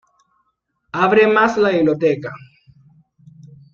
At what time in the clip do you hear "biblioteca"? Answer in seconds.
1.69-2.33